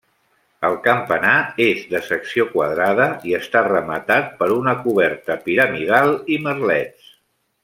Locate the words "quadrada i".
2.55-3.37